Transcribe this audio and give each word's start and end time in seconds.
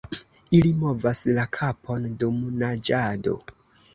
Ili 0.59 0.71
movas 0.83 1.19
la 1.37 1.43
kapon 1.59 2.09
dum 2.23 2.39
naĝado. 2.65 3.37